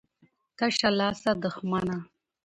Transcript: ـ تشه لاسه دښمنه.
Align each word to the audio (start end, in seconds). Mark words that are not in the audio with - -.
ـ 0.33 0.57
تشه 0.57 0.89
لاسه 0.99 1.31
دښمنه. 1.43 1.97